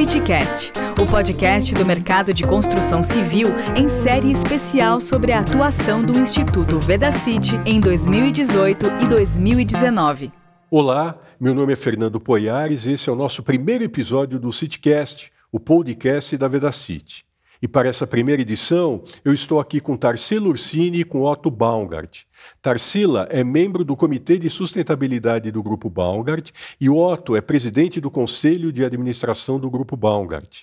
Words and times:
CityCast, 0.00 0.72
o 0.98 1.06
podcast 1.06 1.74
do 1.74 1.84
mercado 1.84 2.32
de 2.32 2.42
construção 2.42 3.02
civil 3.02 3.48
em 3.76 3.86
série 3.90 4.32
especial 4.32 4.98
sobre 4.98 5.30
a 5.30 5.40
atuação 5.40 6.02
do 6.02 6.18
Instituto 6.18 6.80
Vedacity 6.80 7.60
em 7.66 7.78
2018 7.78 8.86
e 9.02 9.06
2019. 9.06 10.32
Olá, 10.70 11.18
meu 11.38 11.54
nome 11.54 11.74
é 11.74 11.76
Fernando 11.76 12.18
Poiares 12.18 12.86
e 12.86 12.92
esse 12.92 13.10
é 13.10 13.12
o 13.12 13.16
nosso 13.16 13.42
primeiro 13.42 13.84
episódio 13.84 14.40
do 14.40 14.50
CityCast, 14.50 15.30
o 15.52 15.60
podcast 15.60 16.34
da 16.38 16.48
Vedacity. 16.48 17.29
E 17.62 17.68
para 17.68 17.88
essa 17.88 18.06
primeira 18.06 18.40
edição, 18.40 19.02
eu 19.24 19.34
estou 19.34 19.60
aqui 19.60 19.80
com 19.80 19.96
Tarsila 19.96 20.48
Ursini 20.48 21.00
e 21.00 21.04
com 21.04 21.22
Otto 21.22 21.50
Baumgart. 21.50 22.22
Tarsila 22.62 23.28
é 23.30 23.44
membro 23.44 23.84
do 23.84 23.94
Comitê 23.94 24.38
de 24.38 24.48
Sustentabilidade 24.48 25.50
do 25.50 25.62
Grupo 25.62 25.90
Baumgart 25.90 26.50
e 26.80 26.88
Otto 26.88 27.36
é 27.36 27.40
presidente 27.42 28.00
do 28.00 28.10
Conselho 28.10 28.72
de 28.72 28.84
Administração 28.84 29.60
do 29.60 29.70
Grupo 29.70 29.94
Baumgart. 29.94 30.62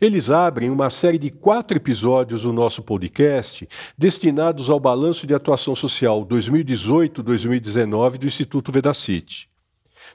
Eles 0.00 0.30
abrem 0.30 0.70
uma 0.70 0.90
série 0.90 1.18
de 1.18 1.30
quatro 1.30 1.76
episódios 1.76 2.42
do 2.42 2.52
nosso 2.52 2.82
podcast 2.82 3.68
destinados 3.96 4.70
ao 4.70 4.80
balanço 4.80 5.26
de 5.26 5.34
atuação 5.34 5.74
social 5.74 6.26
2018-2019 6.26 8.18
do 8.18 8.26
Instituto 8.26 8.72
Vedacity. 8.72 9.48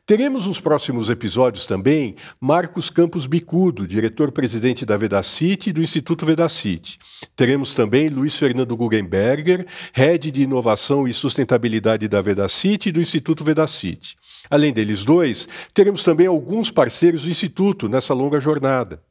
Teremos 0.06 0.48
nos 0.48 0.60
próximos 0.60 1.10
episódios 1.10 1.66
também 1.66 2.16
Marcos 2.38 2.90
Campos 2.90 3.26
Bicudo, 3.26 3.88
diretor-presidente 3.88 4.86
da 4.86 4.98
Vedacity 4.98 5.70
e 5.70 5.74
do 5.74 5.82
Instituto 5.82 6.26
Vedacity. 6.26 7.00
Teremos 7.38 7.74
também 7.74 8.10
Luiz 8.10 8.38
Fernando 8.38 8.76
Guggenberger, 8.76 9.66
head 9.94 10.30
de 10.30 10.42
inovação 10.42 11.08
e 11.08 11.14
sustentabilidade 11.14 12.10
da 12.10 12.20
Vedacity 12.20 12.90
e 12.90 12.92
do 12.92 13.00
Instituto 13.00 13.46
Vedacity. 13.46 14.18
Além 14.50 14.74
deles 14.74 15.06
dois, 15.06 15.48
teremos 15.74 16.04
também 16.04 16.28
alguns 16.28 16.70
parceiros 16.70 17.24
do 17.24 17.30
Instituto 17.30 17.88
nessa 17.88 18.14
longa 18.14 18.42
jornada. 18.42 19.02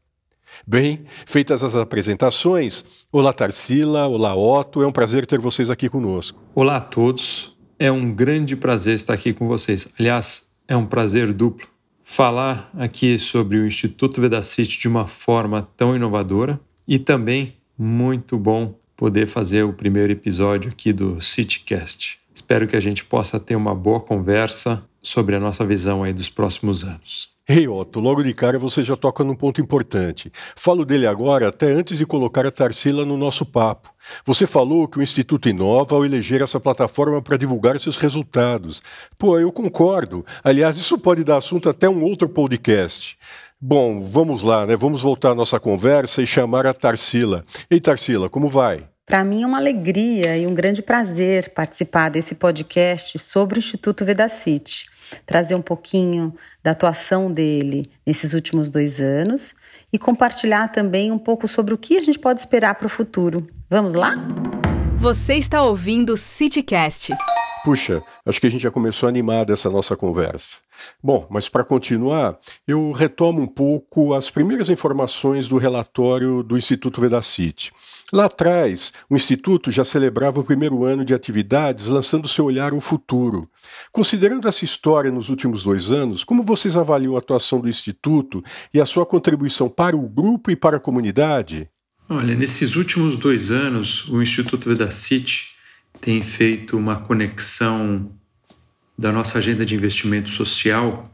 Bem, 0.66 1.06
feitas 1.24 1.64
as 1.64 1.74
apresentações, 1.74 2.84
olá 3.10 3.32
Tarsila, 3.32 4.06
olá 4.08 4.36
Otto, 4.36 4.82
é 4.82 4.86
um 4.86 4.92
prazer 4.92 5.24
ter 5.24 5.40
vocês 5.40 5.70
aqui 5.70 5.88
conosco. 5.88 6.38
Olá 6.54 6.76
a 6.76 6.80
todos, 6.82 7.56
é 7.78 7.90
um 7.90 8.12
grande 8.12 8.54
prazer 8.54 8.94
estar 8.94 9.14
aqui 9.14 9.32
com 9.32 9.48
vocês. 9.48 9.90
Aliás, 9.98 10.51
é 10.66 10.76
um 10.76 10.86
prazer 10.86 11.32
duplo 11.32 11.66
falar 12.02 12.70
aqui 12.74 13.18
sobre 13.18 13.58
o 13.58 13.66
Instituto 13.66 14.20
Vedacity 14.20 14.80
de 14.80 14.88
uma 14.88 15.06
forma 15.06 15.62
tão 15.76 15.96
inovadora 15.96 16.60
e 16.86 16.98
também 16.98 17.54
muito 17.78 18.38
bom 18.38 18.74
poder 18.96 19.26
fazer 19.26 19.62
o 19.62 19.72
primeiro 19.72 20.12
episódio 20.12 20.70
aqui 20.70 20.92
do 20.92 21.20
CityCast. 21.20 22.18
Espero 22.34 22.66
que 22.66 22.76
a 22.76 22.80
gente 22.80 23.04
possa 23.04 23.40
ter 23.40 23.56
uma 23.56 23.74
boa 23.74 24.00
conversa 24.00 24.84
sobre 25.00 25.34
a 25.34 25.40
nossa 25.40 25.64
visão 25.66 26.02
aí 26.02 26.12
dos 26.12 26.28
próximos 26.28 26.84
anos. 26.84 27.30
Ei, 27.48 27.66
Otto, 27.66 27.98
logo 27.98 28.22
de 28.22 28.32
cara 28.32 28.56
você 28.56 28.84
já 28.84 28.96
toca 28.96 29.24
num 29.24 29.34
ponto 29.34 29.60
importante. 29.60 30.30
Falo 30.54 30.84
dele 30.84 31.08
agora 31.08 31.48
até 31.48 31.72
antes 31.72 31.98
de 31.98 32.06
colocar 32.06 32.46
a 32.46 32.52
Tarsila 32.52 33.04
no 33.04 33.16
nosso 33.16 33.44
papo. 33.44 33.92
Você 34.24 34.46
falou 34.46 34.86
que 34.86 35.00
o 35.00 35.02
Instituto 35.02 35.48
inova 35.48 35.96
ao 35.96 36.04
eleger 36.04 36.40
essa 36.40 36.60
plataforma 36.60 37.20
para 37.20 37.36
divulgar 37.36 37.78
seus 37.80 37.96
resultados. 37.96 38.80
Pô, 39.18 39.40
eu 39.40 39.50
concordo. 39.50 40.24
Aliás, 40.44 40.76
isso 40.76 40.96
pode 40.96 41.24
dar 41.24 41.38
assunto 41.38 41.68
até 41.68 41.88
um 41.88 42.04
outro 42.04 42.28
podcast. 42.28 43.18
Bom, 43.60 44.00
vamos 44.00 44.44
lá, 44.44 44.64
né? 44.64 44.76
Vamos 44.76 45.02
voltar 45.02 45.30
à 45.30 45.34
nossa 45.34 45.58
conversa 45.58 46.22
e 46.22 46.26
chamar 46.26 46.64
a 46.64 46.72
Tarsila. 46.72 47.42
Ei, 47.68 47.80
Tarsila, 47.80 48.30
como 48.30 48.46
vai? 48.46 48.88
Para 49.04 49.24
mim 49.24 49.42
é 49.42 49.46
uma 49.46 49.58
alegria 49.58 50.38
e 50.38 50.46
um 50.46 50.54
grande 50.54 50.80
prazer 50.80 51.52
participar 51.52 52.08
desse 52.08 52.36
podcast 52.36 53.18
sobre 53.18 53.58
o 53.58 53.60
Instituto 53.60 54.04
Vedacity 54.04 54.91
trazer 55.26 55.54
um 55.54 55.62
pouquinho 55.62 56.34
da 56.62 56.72
atuação 56.72 57.30
dele 57.30 57.90
nesses 58.06 58.32
últimos 58.32 58.68
dois 58.68 59.00
anos 59.00 59.54
e 59.92 59.98
compartilhar 59.98 60.68
também 60.68 61.10
um 61.10 61.18
pouco 61.18 61.46
sobre 61.46 61.74
o 61.74 61.78
que 61.78 61.96
a 61.96 62.02
gente 62.02 62.18
pode 62.18 62.40
esperar 62.40 62.74
para 62.74 62.86
o 62.86 62.90
futuro. 62.90 63.46
Vamos 63.68 63.94
lá? 63.94 64.14
Você 64.94 65.34
está 65.34 65.62
ouvindo 65.62 66.12
o 66.14 66.16
CityCast. 66.16 67.12
Puxa, 67.64 68.02
acho 68.26 68.40
que 68.40 68.46
a 68.48 68.50
gente 68.50 68.62
já 68.62 68.72
começou 68.72 69.08
animada 69.08 69.52
essa 69.52 69.70
nossa 69.70 69.96
conversa. 69.96 70.56
Bom, 71.00 71.28
mas 71.30 71.48
para 71.48 71.62
continuar, 71.62 72.36
eu 72.66 72.90
retomo 72.90 73.40
um 73.40 73.46
pouco 73.46 74.14
as 74.14 74.28
primeiras 74.28 74.68
informações 74.68 75.46
do 75.46 75.58
relatório 75.58 76.42
do 76.42 76.58
Instituto 76.58 77.00
Vedacity. 77.00 77.72
Lá 78.12 78.24
atrás, 78.24 78.92
o 79.08 79.14
Instituto 79.14 79.70
já 79.70 79.84
celebrava 79.84 80.40
o 80.40 80.44
primeiro 80.44 80.84
ano 80.84 81.04
de 81.04 81.14
atividades 81.14 81.86
lançando 81.86 82.26
seu 82.26 82.46
olhar 82.46 82.72
ao 82.72 82.80
futuro. 82.80 83.48
Considerando 83.92 84.48
essa 84.48 84.64
história 84.64 85.10
nos 85.10 85.28
últimos 85.28 85.62
dois 85.62 85.92
anos, 85.92 86.24
como 86.24 86.42
vocês 86.42 86.76
avaliam 86.76 87.14
a 87.14 87.20
atuação 87.20 87.60
do 87.60 87.68
Instituto 87.68 88.42
e 88.74 88.80
a 88.80 88.86
sua 88.86 89.06
contribuição 89.06 89.68
para 89.68 89.96
o 89.96 90.08
grupo 90.08 90.50
e 90.50 90.56
para 90.56 90.78
a 90.78 90.80
comunidade? 90.80 91.70
Olha, 92.08 92.34
nesses 92.34 92.74
últimos 92.74 93.16
dois 93.16 93.52
anos, 93.52 94.08
o 94.08 94.20
Instituto 94.20 94.68
Vedacity 94.68 95.51
tem 96.00 96.20
feito 96.20 96.76
uma 96.76 97.00
conexão 97.00 98.10
da 98.98 99.12
nossa 99.12 99.38
agenda 99.38 99.64
de 99.64 99.74
investimento 99.74 100.30
social 100.30 101.12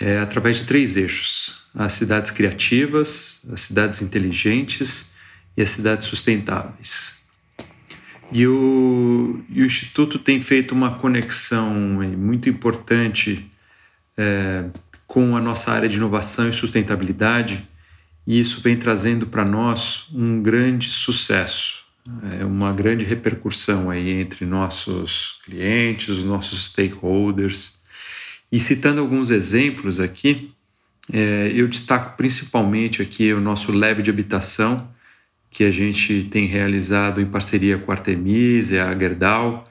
é, 0.00 0.18
através 0.18 0.58
de 0.58 0.64
três 0.64 0.96
eixos: 0.96 1.66
as 1.74 1.92
cidades 1.92 2.30
criativas, 2.30 3.46
as 3.52 3.62
cidades 3.62 4.02
inteligentes 4.02 5.12
e 5.56 5.62
as 5.62 5.70
cidades 5.70 6.06
sustentáveis. 6.06 7.24
E 8.32 8.46
o, 8.46 9.44
e 9.48 9.62
o 9.62 9.66
Instituto 9.66 10.18
tem 10.18 10.40
feito 10.40 10.74
uma 10.74 10.96
conexão 10.96 11.72
muito 11.72 12.48
importante 12.48 13.50
é, 14.16 14.64
com 15.06 15.36
a 15.36 15.40
nossa 15.40 15.72
área 15.72 15.88
de 15.88 15.96
inovação 15.96 16.48
e 16.48 16.52
sustentabilidade, 16.52 17.62
e 18.26 18.40
isso 18.40 18.60
vem 18.60 18.76
trazendo 18.76 19.28
para 19.28 19.44
nós 19.44 20.08
um 20.12 20.42
grande 20.42 20.90
sucesso, 20.90 21.85
é 22.38 22.44
uma 22.44 22.72
grande 22.72 23.04
repercussão 23.04 23.90
aí 23.90 24.10
entre 24.10 24.44
nossos 24.46 25.40
clientes, 25.44 26.08
os 26.08 26.24
nossos 26.24 26.66
stakeholders. 26.66 27.80
E 28.50 28.60
citando 28.60 29.00
alguns 29.00 29.30
exemplos 29.30 29.98
aqui, 29.98 30.52
é, 31.12 31.50
eu 31.54 31.66
destaco 31.66 32.16
principalmente 32.16 33.02
aqui 33.02 33.32
o 33.32 33.40
nosso 33.40 33.72
lab 33.72 34.02
de 34.02 34.10
habitação, 34.10 34.88
que 35.50 35.64
a 35.64 35.70
gente 35.70 36.24
tem 36.24 36.46
realizado 36.46 37.20
em 37.20 37.26
parceria 37.26 37.78
com 37.78 37.90
a 37.90 37.94
Artemis 37.94 38.70
e 38.70 38.78
a 38.78 38.96
Gerdau, 38.96 39.70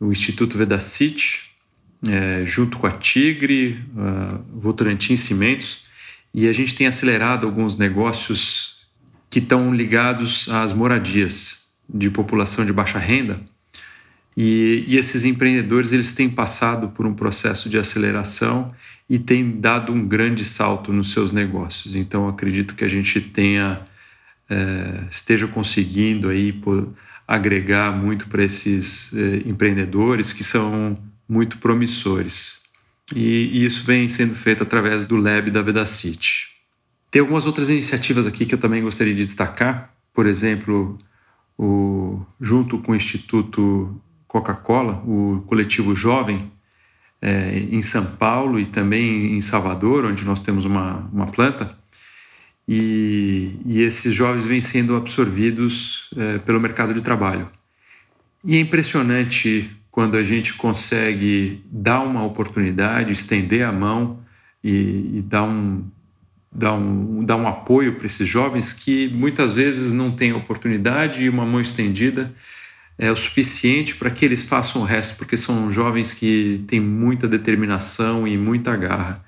o 0.00 0.10
Instituto 0.10 0.58
Vedacity, 0.58 1.52
é, 2.08 2.44
junto 2.44 2.78
com 2.78 2.86
a 2.86 2.92
Tigre, 2.92 3.84
a 3.96 4.40
Votorantim 4.54 5.16
Cimentos, 5.16 5.86
e 6.34 6.48
a 6.48 6.52
gente 6.52 6.74
tem 6.74 6.86
acelerado 6.86 7.46
alguns 7.46 7.76
negócios 7.76 8.86
que 9.30 9.38
estão 9.38 9.74
ligados 9.74 10.48
às 10.48 10.72
moradias 10.72 11.65
de 11.88 12.10
população 12.10 12.64
de 12.64 12.72
baixa 12.72 12.98
renda. 12.98 13.40
E, 14.36 14.84
e 14.86 14.96
esses 14.96 15.24
empreendedores 15.24 15.92
eles 15.92 16.12
têm 16.12 16.28
passado 16.28 16.88
por 16.88 17.06
um 17.06 17.14
processo 17.14 17.70
de 17.70 17.78
aceleração 17.78 18.74
e 19.08 19.18
têm 19.18 19.58
dado 19.60 19.92
um 19.92 20.06
grande 20.06 20.44
salto 20.44 20.92
nos 20.92 21.12
seus 21.12 21.32
negócios. 21.32 21.94
Então, 21.94 22.28
acredito 22.28 22.74
que 22.74 22.84
a 22.84 22.88
gente 22.88 23.20
tenha 23.20 23.80
é, 24.48 25.04
esteja 25.10 25.46
conseguindo 25.46 26.28
aí 26.28 26.52
por, 26.52 26.92
agregar 27.26 27.90
muito 27.90 28.28
para 28.28 28.44
esses 28.44 29.12
é, 29.14 29.36
empreendedores 29.48 30.32
que 30.32 30.44
são 30.44 30.98
muito 31.28 31.58
promissores. 31.58 32.62
E, 33.14 33.50
e, 33.52 33.64
isso 33.64 33.84
vem 33.84 34.08
sendo 34.08 34.34
feito 34.34 34.62
através 34.62 35.04
do 35.04 35.16
Lab 35.16 35.50
da 35.50 35.62
Vedacity. 35.62 36.48
Tem 37.10 37.20
algumas 37.20 37.46
outras 37.46 37.68
iniciativas 37.68 38.26
aqui 38.26 38.46
que 38.46 38.54
eu 38.54 38.58
também 38.58 38.82
gostaria 38.82 39.14
de 39.14 39.22
destacar, 39.22 39.92
por 40.12 40.26
exemplo, 40.26 40.96
o, 41.58 42.20
junto 42.40 42.78
com 42.78 42.92
o 42.92 42.96
Instituto 42.96 44.00
Coca-Cola, 44.26 45.02
o 45.06 45.42
coletivo 45.46 45.94
Jovem, 45.94 46.50
é, 47.20 47.58
em 47.58 47.80
São 47.82 48.04
Paulo 48.16 48.60
e 48.60 48.66
também 48.66 49.36
em 49.36 49.40
Salvador, 49.40 50.04
onde 50.04 50.24
nós 50.24 50.40
temos 50.40 50.64
uma, 50.64 51.08
uma 51.12 51.26
planta, 51.26 51.76
e, 52.68 53.58
e 53.64 53.80
esses 53.80 54.12
jovens 54.12 54.46
vêm 54.46 54.60
sendo 54.60 54.96
absorvidos 54.96 56.10
é, 56.16 56.38
pelo 56.38 56.60
mercado 56.60 56.92
de 56.92 57.00
trabalho. 57.00 57.48
E 58.44 58.56
é 58.56 58.60
impressionante 58.60 59.70
quando 59.90 60.16
a 60.16 60.22
gente 60.22 60.54
consegue 60.54 61.64
dar 61.70 62.00
uma 62.00 62.24
oportunidade, 62.24 63.12
estender 63.12 63.64
a 63.64 63.72
mão 63.72 64.20
e, 64.62 65.18
e 65.18 65.22
dar, 65.22 65.44
um, 65.44 65.84
dar, 66.56 66.72
um, 66.74 67.24
dar 67.24 67.36
um 67.36 67.46
apoio 67.46 67.96
para 67.96 68.06
esses 68.06 68.26
jovens 68.26 68.72
que 68.72 69.08
muitas 69.08 69.52
vezes 69.52 69.92
não 69.92 70.10
têm 70.10 70.32
oportunidade 70.32 71.22
e 71.22 71.28
uma 71.28 71.44
mão 71.44 71.60
estendida 71.60 72.32
é 72.98 73.12
o 73.12 73.16
suficiente 73.16 73.94
para 73.96 74.10
que 74.10 74.24
eles 74.24 74.42
façam 74.42 74.80
o 74.80 74.84
resto, 74.84 75.18
porque 75.18 75.36
são 75.36 75.70
jovens 75.70 76.14
que 76.14 76.64
têm 76.66 76.80
muita 76.80 77.28
determinação 77.28 78.26
e 78.26 78.38
muita 78.38 78.74
garra. 78.74 79.22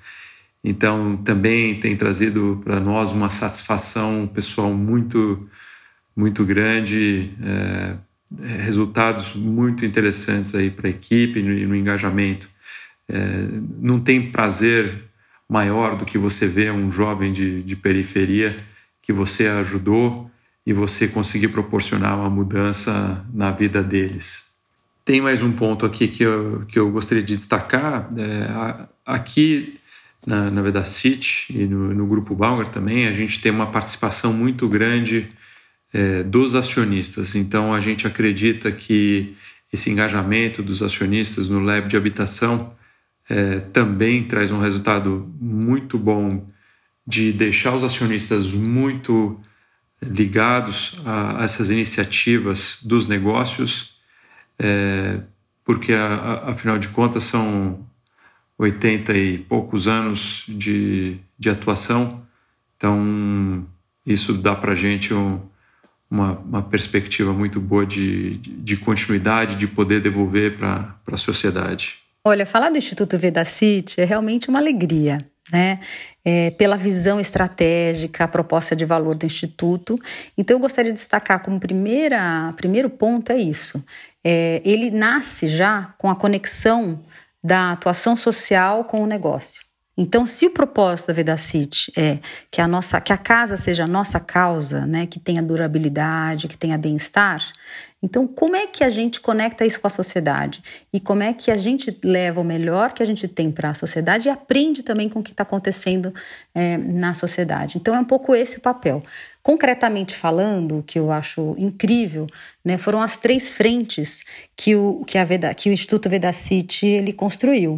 Então, 0.63 1.17
também 1.17 1.79
tem 1.79 1.95
trazido 1.95 2.59
para 2.63 2.79
nós 2.79 3.11
uma 3.11 3.29
satisfação 3.29 4.27
pessoal 4.27 4.73
muito, 4.73 5.47
muito 6.15 6.43
grande, 6.43 7.31
é, 7.43 7.95
é 8.41 8.61
resultados 8.63 9.35
muito 9.35 9.85
interessantes 9.85 10.55
aí 10.55 10.71
para 10.71 10.87
a 10.87 10.89
equipe 10.89 11.39
e 11.39 11.43
no, 11.43 11.69
no, 11.69 11.75
engajamento. 11.75 12.49
É, 13.07 13.47
não 13.79 13.99
tem 13.99 14.31
prazer 14.31 15.08
maior 15.49 15.97
do 15.97 16.05
que 16.05 16.17
você 16.17 16.47
vê 16.47 16.69
um 16.69 16.91
jovem 16.91 17.33
de, 17.33 17.63
de 17.63 17.75
periferia 17.75 18.55
que 19.01 19.11
você 19.11 19.47
ajudou 19.47 20.29
e 20.65 20.71
você 20.71 21.07
conseguir 21.07 21.47
proporcionar 21.47 22.15
uma 22.15 22.29
mudança 22.29 23.25
na 23.33 23.49
vida 23.49 23.83
deles. 23.83 24.49
Tem 25.03 25.19
mais 25.19 25.41
um 25.41 25.51
ponto 25.51 25.87
aqui 25.87 26.07
que 26.07 26.21
eu, 26.21 26.63
que 26.67 26.77
eu 26.77 26.91
gostaria 26.91 27.23
de 27.23 27.35
destacar. 27.35 28.07
É, 28.15 28.87
aqui 29.03 29.79
na, 30.27 30.51
na 30.51 30.61
Vedacity 30.61 31.47
e 31.49 31.65
no, 31.65 31.93
no 31.95 32.05
Grupo 32.05 32.35
Bauer 32.35 32.67
também, 32.67 33.07
a 33.07 33.13
gente 33.13 33.41
tem 33.41 33.51
uma 33.51 33.65
participação 33.65 34.31
muito 34.31 34.69
grande 34.69 35.31
é, 35.91 36.21
dos 36.21 36.53
acionistas. 36.53 37.33
Então, 37.33 37.73
a 37.73 37.79
gente 37.79 38.05
acredita 38.05 38.71
que 38.71 39.35
esse 39.73 39.89
engajamento 39.89 40.61
dos 40.61 40.83
acionistas 40.83 41.49
no 41.49 41.59
Lab 41.59 41.87
de 41.87 41.97
habitação 41.97 42.71
é, 43.29 43.59
também 43.59 44.23
traz 44.23 44.51
um 44.51 44.59
resultado 44.59 45.31
muito 45.39 45.97
bom 45.97 46.47
de 47.05 47.31
deixar 47.31 47.75
os 47.75 47.83
acionistas 47.83 48.51
muito 48.51 49.39
ligados 50.01 50.99
a, 51.05 51.43
essas 51.43 51.69
iniciativas 51.69 52.79
dos 52.83 53.07
negócios, 53.07 53.97
é, 54.57 55.19
porque 55.63 55.93
a, 55.93 56.05
a, 56.05 56.51
afinal 56.51 56.79
de 56.79 56.87
contas 56.87 57.23
são 57.23 57.85
80 58.57 59.17
e 59.17 59.37
poucos 59.37 59.87
anos 59.87 60.45
de, 60.47 61.17
de 61.37 61.49
atuação, 61.49 62.25
então 62.75 63.65
isso 64.05 64.33
dá 64.33 64.55
para 64.55 64.71
a 64.71 64.75
gente 64.75 65.13
um, 65.13 65.39
uma, 66.09 66.31
uma, 66.39 66.61
perspectiva 66.61 67.31
muito 67.31 67.59
boa 67.59 67.85
de, 67.85 68.37
de, 68.37 68.51
de 68.51 68.77
continuidade, 68.77 69.55
de 69.55 69.67
poder 69.67 70.01
devolver 70.01 70.57
para 70.57 70.95
a 71.07 71.17
sociedade. 71.17 72.08
Olha, 72.29 72.45
falar 72.45 72.69
do 72.69 72.77
Instituto 72.77 73.17
Vedacity 73.17 73.99
é 73.99 74.05
realmente 74.05 74.49
uma 74.49 74.59
alegria, 74.59 75.17
né? 75.51 75.79
É, 76.23 76.51
pela 76.51 76.77
visão 76.77 77.19
estratégica, 77.19 78.23
a 78.23 78.27
proposta 78.27 78.75
de 78.75 78.85
valor 78.85 79.15
do 79.15 79.25
Instituto. 79.25 79.97
Então, 80.37 80.55
eu 80.55 80.59
gostaria 80.59 80.91
de 80.91 80.97
destacar 80.97 81.41
como 81.41 81.59
primeira, 81.59 82.53
primeiro 82.55 82.87
ponto 82.87 83.31
é 83.31 83.37
isso. 83.39 83.83
É, 84.23 84.61
ele 84.63 84.91
nasce 84.91 85.47
já 85.47 85.95
com 85.97 86.07
a 86.07 86.15
conexão 86.15 87.03
da 87.43 87.71
atuação 87.71 88.15
social 88.15 88.83
com 88.83 89.01
o 89.01 89.07
negócio. 89.07 89.63
Então, 89.97 90.27
se 90.27 90.45
o 90.45 90.51
propósito 90.51 91.07
da 91.07 91.13
Vedacity 91.13 91.91
é 91.97 92.19
que 92.51 92.61
a 92.61 92.67
nossa, 92.67 93.01
que 93.01 93.11
a 93.11 93.17
casa 93.17 93.57
seja 93.57 93.85
a 93.85 93.87
nossa 93.87 94.19
causa, 94.19 94.85
né, 94.85 95.07
que 95.07 95.19
tenha 95.19 95.41
durabilidade, 95.41 96.47
que 96.47 96.55
tenha 96.55 96.77
bem-estar, 96.77 97.43
então 98.01 98.25
como 98.25 98.55
é 98.55 98.65
que 98.65 98.83
a 98.83 98.89
gente 98.89 99.19
conecta 99.19 99.65
isso 99.65 99.79
com 99.79 99.87
a 99.87 99.89
sociedade 99.89 100.61
e 100.91 100.99
como 100.99 101.21
é 101.21 101.33
que 101.33 101.51
a 101.51 101.57
gente 101.57 101.97
leva 102.03 102.39
o 102.39 102.43
melhor 102.43 102.93
que 102.93 103.03
a 103.03 103.05
gente 103.05 103.27
tem 103.27 103.51
para 103.51 103.71
a 103.71 103.73
sociedade 103.73 104.27
e 104.27 104.31
aprende 104.31 104.83
também 104.83 105.09
com 105.09 105.19
o 105.19 105.23
que 105.23 105.31
está 105.31 105.43
acontecendo 105.43 106.13
é, 106.55 106.77
na 106.77 107.13
sociedade. 107.13 107.77
Então 107.77 107.93
é 107.93 107.99
um 107.99 108.05
pouco 108.05 108.33
esse 108.33 108.57
o 108.57 108.61
papel. 108.61 109.03
Concretamente 109.43 110.15
falando, 110.15 110.79
o 110.79 110.83
que 110.83 110.99
eu 110.99 111.11
acho 111.11 111.55
incrível, 111.57 112.27
né, 112.63 112.77
foram 112.77 113.01
as 113.01 113.17
três 113.17 113.53
frentes 113.53 114.23
que 114.55 114.75
o, 114.75 115.03
que 115.05 115.23
Veda, 115.25 115.53
que 115.53 115.69
o 115.69 115.73
Instituto 115.73 116.09
Vedacity 116.09 116.87
ele 116.87 117.13
construiu 117.13 117.75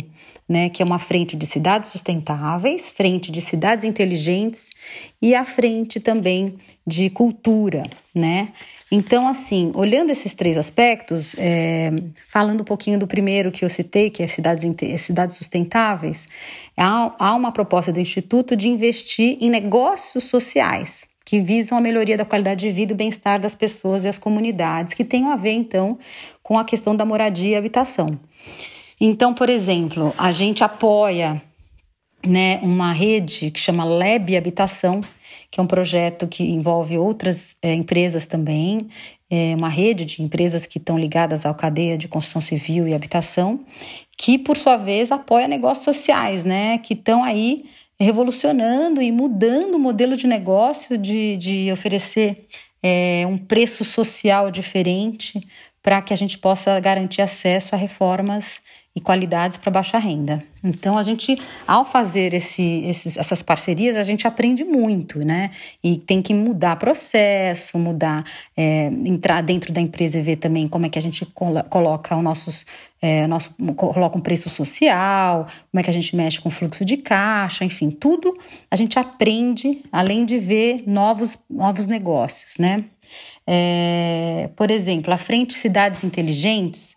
né, 0.51 0.69
que 0.69 0.83
é 0.83 0.85
uma 0.85 0.99
frente 0.99 1.37
de 1.37 1.45
cidades 1.45 1.91
sustentáveis, 1.91 2.89
frente 2.89 3.31
de 3.31 3.41
cidades 3.41 3.85
inteligentes 3.85 4.69
e 5.21 5.33
a 5.33 5.45
frente 5.45 5.97
também 5.97 6.57
de 6.85 7.09
cultura, 7.09 7.83
né? 8.13 8.51
Então, 8.93 9.25
assim, 9.25 9.71
olhando 9.73 10.09
esses 10.09 10.33
três 10.33 10.57
aspectos, 10.57 11.33
é, 11.37 11.91
falando 12.27 12.59
um 12.59 12.65
pouquinho 12.65 12.99
do 12.99 13.07
primeiro 13.07 13.49
que 13.49 13.63
eu 13.63 13.69
citei, 13.69 14.09
que 14.09 14.21
é 14.21 14.27
cidades, 14.27 14.65
cidades 14.97 15.37
sustentáveis, 15.37 16.27
há, 16.75 17.15
há 17.17 17.33
uma 17.33 17.53
proposta 17.53 17.93
do 17.93 18.01
Instituto 18.01 18.53
de 18.53 18.67
investir 18.67 19.37
em 19.39 19.49
negócios 19.49 20.25
sociais 20.25 21.09
que 21.23 21.39
visam 21.39 21.77
a 21.77 21.81
melhoria 21.81 22.17
da 22.17 22.25
qualidade 22.25 22.67
de 22.67 22.73
vida 22.73 22.91
e 22.91 22.95
bem-estar 22.95 23.39
das 23.39 23.55
pessoas 23.55 24.03
e 24.03 24.09
as 24.09 24.17
comunidades, 24.17 24.93
que 24.93 25.05
tenham 25.05 25.31
a 25.31 25.37
ver, 25.37 25.53
então, 25.53 25.97
com 26.43 26.59
a 26.59 26.65
questão 26.65 26.93
da 26.93 27.05
moradia 27.05 27.51
e 27.51 27.55
habitação. 27.55 28.19
Então, 28.99 29.33
por 29.33 29.47
exemplo, 29.49 30.13
a 30.17 30.33
gente 30.33 30.63
apoia 30.63 31.41
né, 32.25 32.59
uma 32.61 32.93
rede 32.93 33.51
que 33.51 33.59
chama 33.59 33.83
Leb 33.83 34.35
Habitação, 34.35 35.01
que 35.49 35.59
é 35.59 35.63
um 35.63 35.67
projeto 35.67 36.27
que 36.27 36.43
envolve 36.43 36.97
outras 36.97 37.55
é, 37.61 37.73
empresas 37.73 38.25
também, 38.25 38.89
é 39.29 39.55
uma 39.55 39.69
rede 39.69 40.03
de 40.03 40.21
empresas 40.21 40.65
que 40.65 40.77
estão 40.77 40.97
ligadas 40.97 41.45
à 41.45 41.53
cadeia 41.53 41.97
de 41.97 42.07
construção 42.07 42.41
civil 42.41 42.87
e 42.87 42.93
habitação, 42.93 43.61
que 44.17 44.37
por 44.37 44.57
sua 44.57 44.75
vez 44.75 45.11
apoia 45.11 45.47
negócios 45.47 45.85
sociais, 45.85 46.43
né, 46.43 46.77
que 46.79 46.93
estão 46.93 47.23
aí 47.23 47.65
revolucionando 47.99 49.01
e 49.01 49.11
mudando 49.11 49.75
o 49.75 49.79
modelo 49.79 50.17
de 50.17 50.27
negócio 50.27 50.97
de, 50.97 51.37
de 51.37 51.71
oferecer 51.71 52.47
é, 52.81 53.25
um 53.27 53.37
preço 53.37 53.83
social 53.85 54.49
diferente 54.49 55.39
para 55.83 56.01
que 56.01 56.13
a 56.13 56.17
gente 56.17 56.37
possa 56.37 56.79
garantir 56.79 57.21
acesso 57.21 57.73
a 57.75 57.77
reformas 57.77 58.59
e 58.93 58.99
qualidades 58.99 59.57
para 59.57 59.71
baixa 59.71 59.97
renda. 59.97 60.43
Então, 60.61 60.97
a 60.97 61.03
gente, 61.03 61.37
ao 61.65 61.85
fazer 61.85 62.33
esse, 62.33 62.83
esses, 62.85 63.15
essas 63.15 63.41
parcerias, 63.41 63.95
a 63.95 64.03
gente 64.03 64.27
aprende 64.27 64.65
muito, 64.65 65.19
né? 65.19 65.51
E 65.81 65.95
tem 65.97 66.21
que 66.21 66.33
mudar 66.33 66.75
processo, 66.75 67.79
mudar, 67.79 68.25
é, 68.55 68.87
entrar 69.05 69.41
dentro 69.41 69.71
da 69.71 69.79
empresa 69.79 70.19
e 70.19 70.21
ver 70.21 70.35
também 70.35 70.67
como 70.67 70.85
é 70.85 70.89
que 70.89 70.99
a 70.99 71.01
gente 71.01 71.25
coloca 71.25 72.15
o 72.15 72.21
nossos, 72.21 72.65
é, 73.01 73.25
nosso, 73.27 73.55
coloca 73.75 74.17
um 74.17 74.21
preço 74.21 74.49
social, 74.49 75.47
como 75.71 75.79
é 75.79 75.83
que 75.83 75.89
a 75.89 75.93
gente 75.93 76.13
mexe 76.13 76.41
com 76.41 76.49
o 76.49 76.51
fluxo 76.51 76.83
de 76.83 76.97
caixa, 76.97 77.63
enfim, 77.63 77.89
tudo 77.89 78.37
a 78.69 78.75
gente 78.75 78.99
aprende, 78.99 79.81
além 79.89 80.25
de 80.25 80.37
ver 80.37 80.83
novos, 80.85 81.39
novos 81.49 81.87
negócios, 81.87 82.57
né? 82.59 82.83
É, 83.47 84.49
por 84.55 84.69
exemplo, 84.69 85.13
a 85.13 85.17
Frente 85.17 85.53
Cidades 85.53 86.03
Inteligentes, 86.03 86.93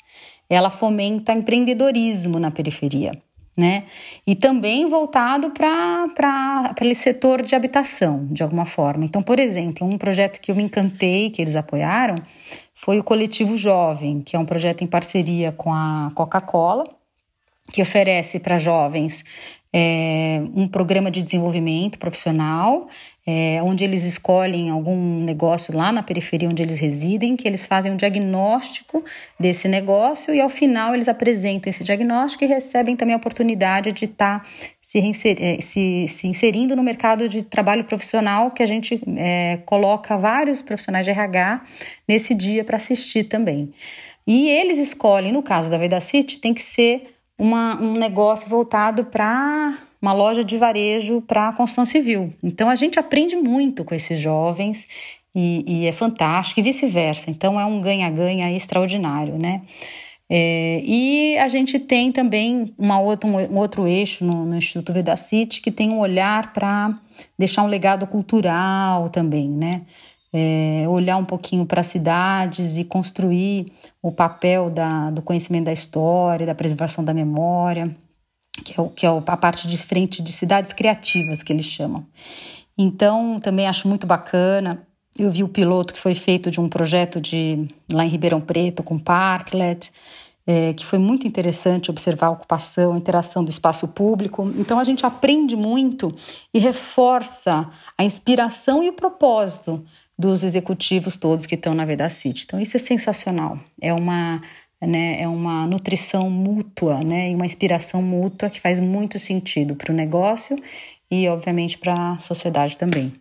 ela 0.49 0.71
fomenta 0.71 1.33
empreendedorismo 1.33 2.39
na 2.39 2.51
periferia, 2.51 3.13
né? 3.57 3.85
E 4.27 4.35
também 4.35 4.89
voltado 4.89 5.51
para 5.51 6.67
aquele 6.71 6.95
setor 6.95 7.43
de 7.43 7.55
habitação, 7.55 8.27
de 8.31 8.43
alguma 8.43 8.67
forma. 8.67 9.05
Então, 9.05 9.23
por 9.23 9.39
exemplo, 9.39 9.87
um 9.87 9.99
projeto 9.99 10.41
que 10.41 10.51
eu 10.51 10.57
me 10.57 10.63
encantei, 10.63 11.31
que 11.31 11.41
eles 11.41 11.57
apoiaram, 11.57 12.17
foi 12.75 12.99
o 12.99 13.05
Coletivo 13.05 13.57
Jovem, 13.57 14.21
que 14.21 14.37
é 14.37 14.39
um 14.39 14.45
projeto 14.45 14.83
em 14.83 14.87
parceria 14.87 15.53
com 15.53 15.73
a 15.73 16.11
Coca-Cola, 16.15 16.85
que 17.73 17.81
oferece 17.81 18.39
para 18.39 18.59
jovens 18.59 19.25
é, 19.73 20.41
um 20.55 20.69
programa 20.69 21.11
de 21.11 21.21
desenvolvimento 21.21 21.99
profissional, 21.99 22.89
é, 23.27 23.63
onde 23.63 23.83
eles 23.83 24.05
escolhem 24.05 24.69
algum 24.69 25.25
negócio 25.25 25.75
lá 25.75 25.91
na 25.91 26.03
periferia 26.03 26.49
onde 26.49 26.63
eles 26.63 26.79
residem, 26.79 27.37
que 27.37 27.49
eles 27.49 27.65
fazem 27.65 27.91
um 27.91 27.97
diagnóstico 27.97 29.03
desse 29.41 29.67
negócio 29.67 30.35
e 30.35 30.41
ao 30.41 30.51
final 30.51 30.95
eles 30.95 31.09
apresentam 31.09 31.71
esse 31.71 31.83
diagnóstico 31.83 32.45
e 32.45 32.47
recebem 32.47 32.97
também 32.97 33.15
a 33.15 33.17
oportunidade 33.17 33.93
de 33.93 34.05
estar 34.05 34.41
tá 34.41 34.47
se, 34.83 35.01
é, 35.41 35.61
se, 35.61 36.07
se, 36.07 36.27
inserindo 36.27 36.77
no 36.77 36.83
mercado 36.83 37.27
de 37.29 37.43
trabalho 37.43 37.85
profissional, 37.85 38.51
que 38.51 38.63
a 38.63 38.67
gente 38.67 39.03
é, 39.17 39.59
coloca 39.65 40.19
vários 40.19 40.61
profissionais 40.61 41.07
de 41.07 41.11
RH 41.11 41.65
nesse 42.07 42.35
dia 42.35 42.63
para 42.63 42.77
assistir 42.77 43.25
também. 43.25 43.73
E 44.27 44.49
eles 44.49 44.79
escolhem, 44.79 45.33
no 45.33 45.43
caso 45.43 45.71
da 45.71 45.79
Vedacity, 45.79 46.39
tem 46.39 46.53
que 46.53 46.63
ser 46.63 47.14
uma, 47.39 47.81
um 47.81 47.95
negócio 47.95 48.49
voltado 48.49 49.05
para 49.05 49.79
uma 50.01 50.13
loja 50.13 50.45
de 50.45 50.57
varejo 50.57 51.21
para 51.23 51.49
a 51.49 51.53
construção 51.53 51.87
civil. 51.87 52.33
Então 52.43 52.69
a 52.69 52.75
gente 52.75 52.99
aprende 52.99 53.37
muito 53.37 53.85
com 53.85 53.95
esses 53.95 54.21
jovens 54.21 54.87
e, 55.35 55.65
e 55.67 55.87
é 55.87 55.93
fantástico, 55.93 56.61
e 56.61 56.63
vice-versa. 56.63 57.31
Então 57.31 57.59
é 57.59 57.65
um 57.65 57.81
ganha-ganha 57.81 58.53
extraordinário, 58.53 59.39
né? 59.39 59.63
É, 60.29 60.83
e 60.85 61.37
a 61.37 61.49
gente 61.49 61.79
tem 61.79 62.11
também 62.11 62.73
uma 62.79 62.99
outra, 62.99 63.29
um, 63.29 63.59
outro 63.59 63.87
eixo 63.87 64.25
no, 64.25 64.47
no 64.47 64.57
Instituto 64.57 64.93
Vedacity 64.93 65.61
que 65.61 65.71
tem 65.71 65.91
um 65.91 65.99
olhar 65.99 66.53
para 66.53 66.99
deixar 67.39 67.63
um 67.63 67.67
legado 67.67 68.07
cultural 68.07 69.11
também, 69.11 69.49
né? 69.49 69.83
É, 70.37 70.85
olhar 70.89 71.17
um 71.17 71.25
pouquinho 71.25 71.65
para 71.65 71.81
as 71.81 71.87
cidades 71.87 72.77
e 72.77 72.83
construir 72.83 73.73
o 74.03 74.11
papel 74.11 74.69
da, 74.69 75.13
do 75.13 75.23
conhecimento 75.23 75.67
da 75.67 75.73
história, 75.73 76.45
da 76.45 76.57
preservação 76.57 77.05
da 77.05 77.15
memória, 77.15 77.97
que 78.65 78.79
é, 78.79 78.83
o, 78.83 78.89
que 78.89 79.07
é 79.07 79.09
a 79.09 79.37
parte 79.37 79.69
de 79.69 79.79
frente 79.79 80.21
de 80.21 80.33
cidades 80.33 80.73
criativas 80.73 81.41
que 81.41 81.53
eles 81.53 81.67
chamam. 81.67 82.05
Então, 82.77 83.39
também 83.39 83.69
acho 83.69 83.87
muito 83.87 84.09
bacana. 84.09 84.85
Eu 85.17 85.31
vi 85.31 85.45
o 85.45 85.49
piloto 85.49 85.95
que 85.95 86.01
foi 86.01 86.17
feito 86.17 86.51
de 86.51 86.61
um 86.61 86.69
projeto 86.69 87.21
de 87.21 87.69
lá 87.93 88.05
em 88.05 88.09
Ribeirão 88.09 88.41
Preto 88.41 88.83
com 88.83 88.99
Parklet, 88.99 89.93
é, 90.45 90.73
que 90.73 90.85
foi 90.85 90.99
muito 90.99 91.29
interessante 91.29 91.93
observar 91.93 92.27
a 92.27 92.31
ocupação, 92.31 92.95
a 92.95 92.99
interação 92.99 93.45
do 93.45 93.51
espaço 93.51 93.87
público. 93.87 94.53
Então 94.57 94.81
a 94.81 94.85
gente 94.85 95.07
aprende 95.07 95.55
muito 95.55 96.13
e 96.53 96.59
reforça 96.59 97.71
a 97.97 98.05
inspiração 98.05 98.83
e 98.83 98.89
o 98.89 98.93
propósito 98.93 99.85
dos 100.19 100.45
executivos 100.45 101.17
todos 101.17 101.47
que 101.47 101.55
estão 101.55 101.75
na 101.75 101.85
Vedacity. 101.85 102.45
Então, 102.45 102.61
isso 102.61 102.77
é 102.77 102.81
sensacional. 102.81 103.59
É 103.81 103.93
uma, 103.93 104.41
né? 104.81 105.21
É 105.21 105.29
uma 105.29 105.67
nutrição 105.67 106.31
mútua, 106.31 107.03
né? 107.03 107.31
E 107.31 107.35
uma 107.35 107.47
inspiração 107.47 108.01
mútua 108.01 108.49
que 108.49 108.61
faz 108.61 108.79
muito 108.79 109.19
sentido 109.19 109.75
para 109.75 109.93
o 109.93 109.95
negócio 109.95 110.57
e, 111.11 111.29
obviamente, 111.29 111.79
para 111.79 112.13
a 112.13 112.21
sociedade 112.21 112.79
também. 112.79 113.13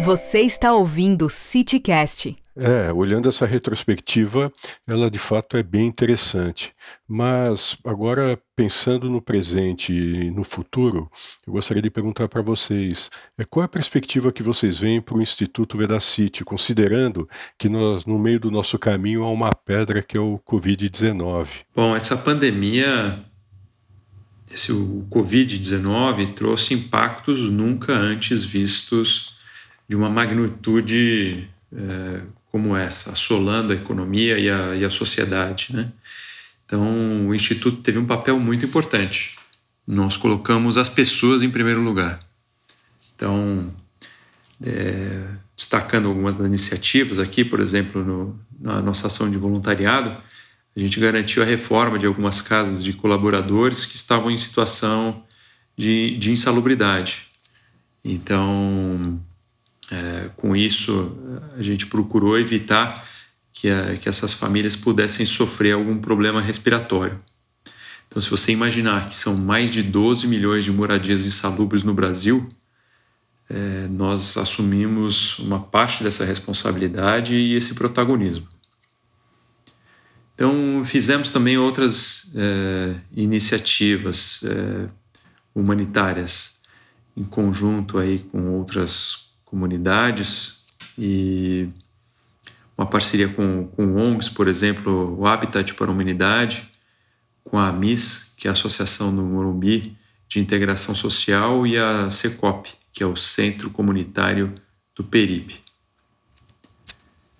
Você 0.00 0.40
está 0.40 0.74
ouvindo 0.74 1.26
o 1.26 1.30
CityCast. 1.30 2.36
É, 2.54 2.92
olhando 2.92 3.30
essa 3.30 3.46
retrospectiva, 3.46 4.52
ela 4.86 5.10
de 5.10 5.18
fato 5.18 5.56
é 5.56 5.62
bem 5.62 5.86
interessante. 5.86 6.74
Mas 7.08 7.78
agora, 7.82 8.38
pensando 8.54 9.08
no 9.08 9.22
presente 9.22 9.92
e 9.92 10.30
no 10.30 10.44
futuro, 10.44 11.10
eu 11.46 11.54
gostaria 11.54 11.82
de 11.82 11.90
perguntar 11.90 12.28
para 12.28 12.42
vocês: 12.42 13.10
é, 13.38 13.44
qual 13.44 13.62
é 13.62 13.64
a 13.64 13.68
perspectiva 13.68 14.30
que 14.30 14.42
vocês 14.42 14.78
veem 14.78 15.00
para 15.00 15.16
o 15.16 15.22
Instituto 15.22 15.78
Vedacity, 15.78 16.44
considerando 16.44 17.26
que 17.58 17.70
nós, 17.70 18.04
no 18.04 18.18
meio 18.18 18.38
do 18.38 18.50
nosso 18.50 18.78
caminho, 18.78 19.22
há 19.22 19.30
uma 19.30 19.54
pedra 19.54 20.02
que 20.02 20.16
é 20.16 20.20
o 20.20 20.38
Covid-19? 20.38 21.64
Bom, 21.74 21.96
essa 21.96 22.18
pandemia, 22.18 23.24
esse, 24.52 24.70
o 24.70 25.06
Covid-19, 25.10 26.34
trouxe 26.34 26.74
impactos 26.74 27.50
nunca 27.50 27.94
antes 27.94 28.44
vistos 28.44 29.34
de 29.88 29.96
uma 29.96 30.10
magnitude. 30.10 31.48
É, 31.74 32.41
como 32.52 32.76
essa, 32.76 33.12
assolando 33.12 33.72
a 33.72 33.76
economia 33.76 34.38
e 34.38 34.50
a, 34.50 34.76
e 34.76 34.84
a 34.84 34.90
sociedade. 34.90 35.68
Né? 35.74 35.90
Então, 36.66 37.26
o 37.28 37.34
Instituto 37.34 37.78
teve 37.78 37.98
um 37.98 38.04
papel 38.04 38.38
muito 38.38 38.66
importante. 38.66 39.36
Nós 39.86 40.18
colocamos 40.18 40.76
as 40.76 40.88
pessoas 40.88 41.42
em 41.42 41.50
primeiro 41.50 41.80
lugar. 41.80 42.20
Então, 43.16 43.72
é, 44.62 45.24
destacando 45.56 46.08
algumas 46.08 46.34
das 46.34 46.46
iniciativas 46.46 47.18
aqui, 47.18 47.42
por 47.42 47.58
exemplo, 47.58 48.04
no, 48.04 48.38
na 48.60 48.82
nossa 48.82 49.06
ação 49.06 49.30
de 49.30 49.38
voluntariado, 49.38 50.14
a 50.76 50.80
gente 50.80 51.00
garantiu 51.00 51.42
a 51.42 51.46
reforma 51.46 51.98
de 51.98 52.06
algumas 52.06 52.42
casas 52.42 52.84
de 52.84 52.92
colaboradores 52.92 53.86
que 53.86 53.96
estavam 53.96 54.30
em 54.30 54.36
situação 54.36 55.24
de, 55.76 56.18
de 56.18 56.30
insalubridade. 56.30 57.22
Então, 58.04 59.20
é, 59.92 60.30
com 60.38 60.56
isso, 60.56 61.14
a 61.58 61.62
gente 61.62 61.84
procurou 61.86 62.38
evitar 62.38 63.06
que, 63.52 63.68
a, 63.68 63.94
que 63.94 64.08
essas 64.08 64.32
famílias 64.32 64.74
pudessem 64.74 65.26
sofrer 65.26 65.72
algum 65.72 65.98
problema 65.98 66.40
respiratório. 66.40 67.18
Então, 68.08 68.20
se 68.20 68.30
você 68.30 68.52
imaginar 68.52 69.06
que 69.06 69.14
são 69.14 69.36
mais 69.36 69.70
de 69.70 69.82
12 69.82 70.26
milhões 70.26 70.64
de 70.64 70.72
moradias 70.72 71.26
insalubres 71.26 71.82
no 71.82 71.92
Brasil, 71.92 72.48
é, 73.50 73.86
nós 73.88 74.38
assumimos 74.38 75.38
uma 75.38 75.60
parte 75.60 76.02
dessa 76.02 76.24
responsabilidade 76.24 77.34
e 77.34 77.54
esse 77.54 77.74
protagonismo. 77.74 78.48
Então, 80.34 80.82
fizemos 80.86 81.30
também 81.30 81.58
outras 81.58 82.32
é, 82.34 82.96
iniciativas 83.14 84.42
é, 84.44 84.88
humanitárias 85.54 86.62
em 87.14 87.24
conjunto 87.24 87.98
aí 87.98 88.20
com 88.20 88.54
outras 88.54 89.31
comunidades 89.52 90.64
e 90.98 91.68
uma 92.76 92.86
parceria 92.86 93.28
com, 93.28 93.66
com 93.66 93.96
ONGs, 93.96 94.30
por 94.30 94.48
exemplo, 94.48 95.14
o 95.20 95.26
Habitat 95.26 95.74
para 95.74 95.88
a 95.88 95.92
Humanidade, 95.92 96.70
com 97.44 97.58
a 97.58 97.68
AMIS, 97.68 98.32
que 98.38 98.48
é 98.48 98.50
a 98.50 98.52
Associação 98.52 99.14
do 99.14 99.22
Morumbi 99.22 99.94
de 100.26 100.40
Integração 100.40 100.94
Social, 100.94 101.66
e 101.66 101.76
a 101.76 102.08
CECOP, 102.08 102.72
que 102.90 103.02
é 103.02 103.06
o 103.06 103.14
Centro 103.14 103.68
Comunitário 103.68 104.50
do 104.96 105.04
Peripe. 105.04 105.60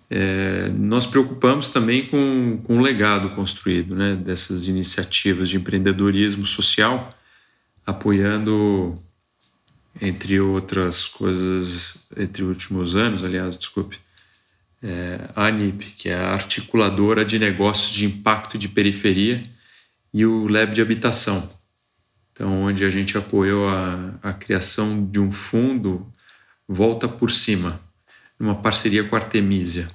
É, 0.07 0.69
nós 0.69 1.07
preocupamos 1.07 1.69
também 1.69 2.05
com, 2.05 2.61
com 2.63 2.77
o 2.77 2.79
legado 2.79 3.31
construído 3.31 3.95
né, 3.95 4.15
dessas 4.15 4.67
iniciativas 4.67 5.49
de 5.49 5.57
empreendedorismo 5.57 6.45
social, 6.45 7.11
apoiando 7.83 8.93
entre 10.01 10.39
outras 10.39 11.05
coisas, 11.05 12.07
entre 12.17 12.43
últimos 12.43 12.95
anos, 12.95 13.23
aliás, 13.23 13.55
desculpe, 13.55 13.99
é, 14.81 15.29
a 15.35 15.45
ANIP, 15.47 15.85
que 15.95 16.09
é 16.09 16.15
a 16.15 16.31
articuladora 16.31 17.23
de 17.23 17.39
negócios 17.39 17.93
de 17.93 18.05
impacto 18.05 18.57
de 18.57 18.67
periferia, 18.67 19.43
e 20.13 20.25
o 20.25 20.47
Lab 20.47 20.73
de 20.73 20.81
Habitação, 20.81 21.49
então, 22.33 22.63
onde 22.63 22.83
a 22.83 22.89
gente 22.89 23.15
apoiou 23.15 23.67
a, 23.69 24.15
a 24.23 24.33
criação 24.33 25.05
de 25.05 25.19
um 25.19 25.31
fundo 25.31 26.11
Volta 26.67 27.07
por 27.07 27.29
Cima, 27.29 27.79
numa 28.39 28.55
parceria 28.55 29.03
com 29.03 29.15
a 29.15 29.19
Artemisia, 29.19 29.87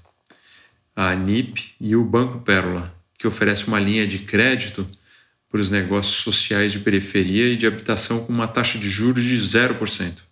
a 0.94 1.08
ANIP 1.08 1.74
e 1.80 1.96
o 1.96 2.04
Banco 2.04 2.40
Pérola, 2.40 2.94
que 3.18 3.26
oferece 3.26 3.66
uma 3.66 3.80
linha 3.80 4.06
de 4.06 4.20
crédito 4.20 4.86
para 5.48 5.60
os 5.60 5.70
negócios 5.70 6.16
sociais 6.16 6.72
de 6.72 6.80
periferia 6.80 7.52
e 7.52 7.56
de 7.56 7.66
habitação 7.66 8.24
com 8.24 8.32
uma 8.32 8.46
taxa 8.46 8.78
de 8.78 8.88
juros 8.88 9.24
de 9.24 9.36
0%. 9.36 10.28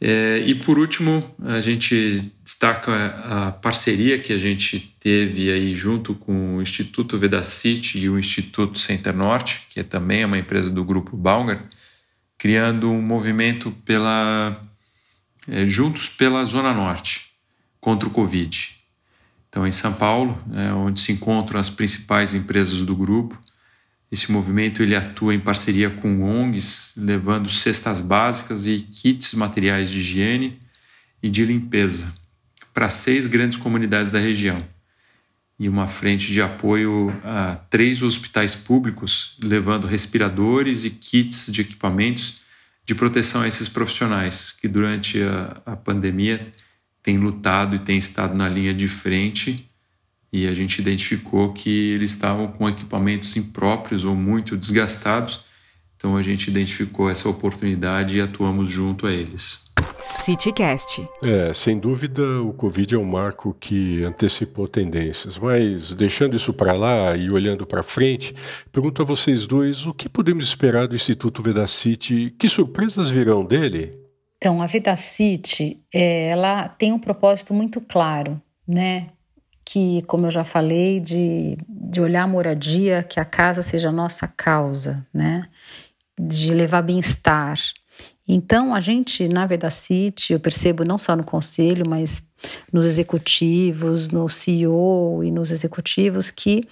É, 0.00 0.42
e 0.46 0.54
por 0.54 0.78
último, 0.78 1.34
a 1.42 1.60
gente 1.60 2.30
destaca 2.42 3.06
a 3.24 3.52
parceria 3.52 4.18
que 4.18 4.32
a 4.32 4.38
gente 4.38 4.94
teve 5.00 5.50
aí 5.50 5.74
junto 5.74 6.14
com 6.14 6.56
o 6.56 6.62
Instituto 6.62 7.18
Vedacity 7.18 8.00
e 8.00 8.10
o 8.10 8.18
Instituto 8.18 8.78
Center 8.78 9.14
Norte, 9.16 9.62
que 9.70 9.80
é 9.80 9.82
também 9.82 10.24
uma 10.24 10.36
empresa 10.36 10.68
do 10.68 10.84
grupo 10.84 11.16
Baunger, 11.16 11.58
criando 12.36 12.90
um 12.90 13.00
movimento 13.00 13.70
pela 13.84 14.62
é, 15.48 15.66
juntos 15.66 16.08
pela 16.08 16.44
Zona 16.44 16.74
Norte 16.74 17.30
contra 17.80 18.08
o 18.08 18.12
Covid. 18.12 18.74
Então, 19.54 19.64
em 19.64 19.70
São 19.70 19.92
Paulo, 19.92 20.36
é 20.52 20.72
onde 20.72 21.00
se 21.00 21.12
encontram 21.12 21.60
as 21.60 21.70
principais 21.70 22.34
empresas 22.34 22.82
do 22.82 22.96
grupo, 22.96 23.40
esse 24.10 24.32
movimento 24.32 24.82
ele 24.82 24.96
atua 24.96 25.32
em 25.32 25.38
parceria 25.38 25.88
com 25.88 26.24
ONGs, 26.24 26.94
levando 26.96 27.48
cestas 27.48 28.00
básicas 28.00 28.66
e 28.66 28.80
kits 28.80 29.32
materiais 29.34 29.92
de 29.92 30.00
higiene 30.00 30.58
e 31.22 31.30
de 31.30 31.44
limpeza 31.44 32.12
para 32.72 32.90
seis 32.90 33.28
grandes 33.28 33.56
comunidades 33.56 34.10
da 34.10 34.18
região. 34.18 34.60
E 35.56 35.68
uma 35.68 35.86
frente 35.86 36.32
de 36.32 36.42
apoio 36.42 37.06
a 37.22 37.54
três 37.70 38.02
hospitais 38.02 38.56
públicos, 38.56 39.38
levando 39.40 39.86
respiradores 39.86 40.84
e 40.84 40.90
kits 40.90 41.46
de 41.46 41.60
equipamentos 41.60 42.40
de 42.84 42.92
proteção 42.92 43.42
a 43.42 43.46
esses 43.46 43.68
profissionais 43.68 44.50
que 44.50 44.66
durante 44.66 45.22
a, 45.22 45.62
a 45.64 45.76
pandemia 45.76 46.44
tem 47.04 47.18
lutado 47.18 47.76
e 47.76 47.78
tem 47.78 47.98
estado 47.98 48.34
na 48.34 48.48
linha 48.48 48.72
de 48.72 48.88
frente 48.88 49.70
e 50.32 50.48
a 50.48 50.54
gente 50.54 50.80
identificou 50.80 51.52
que 51.52 51.92
eles 51.92 52.10
estavam 52.10 52.48
com 52.48 52.68
equipamentos 52.68 53.36
impróprios 53.36 54.04
ou 54.04 54.16
muito 54.16 54.56
desgastados. 54.56 55.44
Então 55.96 56.16
a 56.16 56.22
gente 56.22 56.48
identificou 56.48 57.08
essa 57.08 57.28
oportunidade 57.28 58.16
e 58.16 58.20
atuamos 58.20 58.68
junto 58.68 59.06
a 59.06 59.12
eles. 59.12 59.66
CityCast. 60.00 61.06
É, 61.22 61.52
sem 61.52 61.78
dúvida 61.78 62.42
o 62.42 62.52
Covid 62.54 62.94
é 62.94 62.98
um 62.98 63.04
marco 63.04 63.54
que 63.60 64.02
antecipou 64.02 64.66
tendências, 64.66 65.38
mas 65.38 65.92
deixando 65.94 66.36
isso 66.36 66.52
para 66.52 66.72
lá 66.72 67.14
e 67.16 67.30
olhando 67.30 67.66
para 67.66 67.82
frente, 67.82 68.34
pergunto 68.72 69.02
a 69.02 69.04
vocês 69.04 69.46
dois 69.46 69.86
o 69.86 69.92
que 69.92 70.08
podemos 70.08 70.44
esperar 70.44 70.88
do 70.88 70.96
Instituto 70.96 71.42
Vedacity, 71.42 72.34
que 72.38 72.48
surpresas 72.48 73.10
virão 73.10 73.44
dele? 73.44 74.03
Então, 74.44 74.60
a 74.60 74.66
Vedacity, 74.66 75.80
é, 75.90 76.28
ela 76.28 76.68
tem 76.68 76.92
um 76.92 76.98
propósito 76.98 77.54
muito 77.54 77.80
claro, 77.80 78.38
né? 78.68 79.08
Que, 79.64 80.02
como 80.02 80.26
eu 80.26 80.30
já 80.30 80.44
falei, 80.44 81.00
de, 81.00 81.56
de 81.66 81.98
olhar 81.98 82.24
a 82.24 82.26
moradia, 82.26 83.02
que 83.02 83.18
a 83.18 83.24
casa 83.24 83.62
seja 83.62 83.88
a 83.88 83.92
nossa 83.92 84.28
causa, 84.28 85.02
né? 85.14 85.48
De 86.20 86.52
levar 86.52 86.82
bem-estar. 86.82 87.58
Então, 88.28 88.74
a 88.74 88.80
gente, 88.80 89.26
na 89.28 89.46
Vedacity, 89.46 90.34
eu 90.34 90.40
percebo 90.40 90.84
não 90.84 90.98
só 90.98 91.16
no 91.16 91.24
conselho, 91.24 91.88
mas 91.88 92.22
nos 92.70 92.84
executivos, 92.84 94.10
no 94.10 94.28
CEO 94.28 95.24
e 95.24 95.30
nos 95.30 95.52
executivos, 95.52 96.30
que 96.30 96.68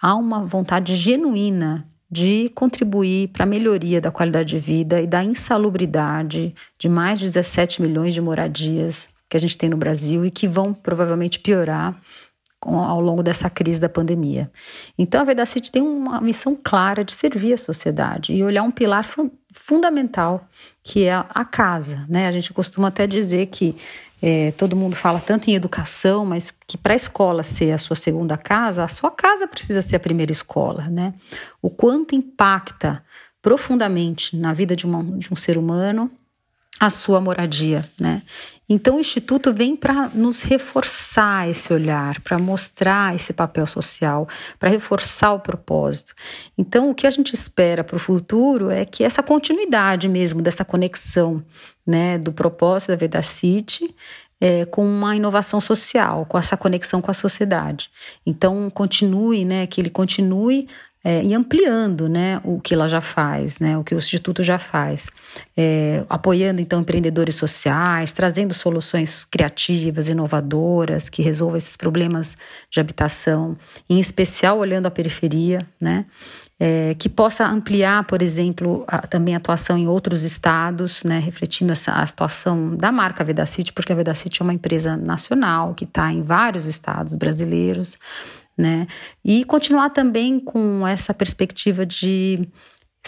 há 0.00 0.16
uma 0.16 0.46
vontade 0.46 0.96
genuína 0.96 1.86
de 2.10 2.48
contribuir 2.50 3.28
para 3.28 3.44
a 3.44 3.46
melhoria 3.46 4.00
da 4.00 4.10
qualidade 4.10 4.50
de 4.50 4.58
vida 4.58 5.00
e 5.00 5.06
da 5.06 5.22
insalubridade 5.22 6.54
de 6.78 6.88
mais 6.88 7.18
de 7.18 7.26
17 7.26 7.80
milhões 7.80 8.12
de 8.12 8.20
moradias 8.20 9.08
que 9.28 9.36
a 9.36 9.40
gente 9.40 9.56
tem 9.56 9.70
no 9.70 9.76
Brasil 9.76 10.24
e 10.24 10.30
que 10.30 10.48
vão 10.48 10.74
provavelmente 10.74 11.38
piorar 11.38 11.96
ao 12.62 13.00
longo 13.00 13.22
dessa 13.22 13.48
crise 13.48 13.80
da 13.80 13.88
pandemia. 13.88 14.50
Então, 14.98 15.22
a 15.22 15.24
Vedacity 15.24 15.72
tem 15.72 15.80
uma 15.80 16.20
missão 16.20 16.58
clara 16.62 17.02
de 17.02 17.14
servir 17.14 17.54
a 17.54 17.56
sociedade 17.56 18.34
e 18.34 18.44
olhar 18.44 18.62
um 18.62 18.70
pilar 18.70 19.06
fundamental 19.54 20.46
que 20.82 21.04
é 21.04 21.14
a 21.14 21.44
casa. 21.44 22.04
Né? 22.08 22.26
A 22.26 22.30
gente 22.30 22.52
costuma 22.52 22.88
até 22.88 23.06
dizer 23.06 23.46
que 23.46 23.76
é, 24.22 24.52
todo 24.52 24.76
mundo 24.76 24.94
fala 24.94 25.20
tanto 25.20 25.48
em 25.48 25.54
educação, 25.54 26.26
mas 26.26 26.52
que 26.66 26.76
para 26.76 26.92
a 26.92 26.96
escola 26.96 27.42
ser 27.42 27.72
a 27.72 27.78
sua 27.78 27.96
segunda 27.96 28.36
casa, 28.36 28.84
a 28.84 28.88
sua 28.88 29.10
casa 29.10 29.48
precisa 29.48 29.80
ser 29.80 29.96
a 29.96 30.00
primeira 30.00 30.32
escola, 30.32 30.88
né? 30.88 31.14
O 31.62 31.70
quanto 31.70 32.14
impacta 32.14 33.02
profundamente 33.40 34.36
na 34.36 34.52
vida 34.52 34.76
de, 34.76 34.84
uma, 34.84 35.02
de 35.18 35.32
um 35.32 35.36
ser 35.36 35.56
humano 35.56 36.10
a 36.80 36.88
sua 36.88 37.20
moradia, 37.20 37.86
né? 38.00 38.22
Então 38.66 38.96
o 38.96 39.00
instituto 39.00 39.52
vem 39.52 39.76
para 39.76 40.08
nos 40.14 40.40
reforçar 40.40 41.50
esse 41.50 41.72
olhar, 41.72 42.20
para 42.20 42.38
mostrar 42.38 43.14
esse 43.14 43.32
papel 43.32 43.66
social, 43.66 44.26
para 44.58 44.70
reforçar 44.70 45.34
o 45.34 45.40
propósito. 45.40 46.14
Então 46.56 46.88
o 46.88 46.94
que 46.94 47.06
a 47.06 47.10
gente 47.10 47.34
espera 47.34 47.84
para 47.84 47.96
o 47.96 48.00
futuro 48.00 48.70
é 48.70 48.86
que 48.86 49.04
essa 49.04 49.22
continuidade 49.22 50.08
mesmo 50.08 50.40
dessa 50.40 50.64
conexão, 50.64 51.44
né, 51.86 52.16
do 52.16 52.32
propósito 52.32 52.90
da 52.90 52.96
Vedacity 52.96 53.94
é, 54.40 54.64
com 54.64 54.86
uma 54.86 55.14
inovação 55.14 55.60
social, 55.60 56.24
com 56.24 56.38
essa 56.38 56.56
conexão 56.56 57.02
com 57.02 57.10
a 57.10 57.14
sociedade. 57.14 57.90
Então 58.24 58.70
continue, 58.70 59.44
né, 59.44 59.66
que 59.66 59.80
ele 59.80 59.90
continue 59.90 60.66
é, 61.02 61.22
e 61.24 61.34
ampliando 61.34 62.08
né, 62.08 62.40
o 62.44 62.60
que 62.60 62.74
ela 62.74 62.88
já 62.88 63.00
faz, 63.00 63.58
né, 63.58 63.76
o 63.78 63.82
que 63.82 63.94
o 63.94 63.98
Instituto 63.98 64.42
já 64.42 64.58
faz, 64.58 65.08
é, 65.56 66.04
apoiando 66.08 66.60
então 66.60 66.80
empreendedores 66.80 67.36
sociais, 67.36 68.12
trazendo 68.12 68.52
soluções 68.52 69.24
criativas, 69.24 70.08
inovadoras, 70.08 71.08
que 71.08 71.22
resolvam 71.22 71.56
esses 71.56 71.76
problemas 71.76 72.36
de 72.70 72.80
habitação, 72.80 73.56
em 73.88 73.98
especial 73.98 74.58
olhando 74.58 74.86
a 74.86 74.90
periferia, 74.90 75.66
né, 75.80 76.04
é, 76.62 76.94
que 76.98 77.08
possa 77.08 77.46
ampliar, 77.46 78.04
por 78.04 78.20
exemplo, 78.20 78.84
a, 78.86 78.98
também 78.98 79.34
a 79.34 79.38
atuação 79.38 79.78
em 79.78 79.88
outros 79.88 80.22
estados, 80.22 81.02
né, 81.02 81.18
refletindo 81.18 81.72
essa, 81.72 81.92
a 81.92 82.06
situação 82.06 82.76
da 82.76 82.92
marca 82.92 83.24
Vedacity, 83.24 83.72
porque 83.72 83.90
a 83.90 83.96
Vedacity 83.96 84.42
é 84.42 84.44
uma 84.44 84.52
empresa 84.52 84.94
nacional 84.98 85.72
que 85.74 85.84
está 85.84 86.12
em 86.12 86.22
vários 86.22 86.66
estados 86.66 87.14
brasileiros, 87.14 87.96
né? 88.60 88.86
E 89.24 89.44
continuar 89.44 89.90
também 89.90 90.38
com 90.38 90.86
essa 90.86 91.14
perspectiva 91.14 91.86
de 91.86 92.46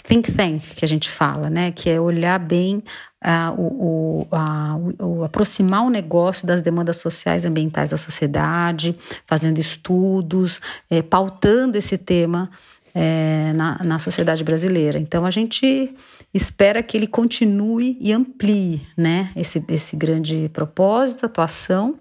think 0.03 0.31
tank 0.31 0.61
que 0.75 0.83
a 0.83 0.87
gente 0.87 1.09
fala, 1.09 1.49
né? 1.49 1.71
Que 1.71 1.89
é 1.89 2.01
olhar 2.01 2.39
bem 2.39 2.83
uh, 3.23 3.53
o, 3.57 4.27
o, 4.31 5.05
o, 5.05 5.23
aproximar 5.23 5.85
o 5.85 5.89
negócio 5.89 6.45
das 6.47 6.61
demandas 6.61 6.97
sociais 6.97 7.43
e 7.43 7.47
ambientais 7.47 7.91
da 7.91 7.97
sociedade, 7.97 8.97
fazendo 9.25 9.59
estudos, 9.59 10.59
é, 10.89 11.01
pautando 11.01 11.77
esse 11.77 11.97
tema 11.97 12.49
é, 12.93 13.53
na, 13.53 13.79
na 13.83 13.99
sociedade 13.99 14.43
brasileira. 14.43 14.99
Então 14.99 15.25
a 15.25 15.31
gente 15.31 15.95
espera 16.33 16.81
que 16.81 16.97
ele 16.97 17.07
continue 17.07 17.95
e 18.01 18.11
amplie, 18.11 18.81
né? 18.97 19.31
Esse, 19.35 19.63
esse 19.69 19.95
grande 19.95 20.49
propósito, 20.51 21.25
atuação 21.25 21.99